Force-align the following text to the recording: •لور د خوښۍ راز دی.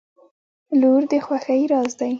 •لور 0.79 1.01
د 1.11 1.13
خوښۍ 1.25 1.61
راز 1.71 1.91
دی. 1.99 2.09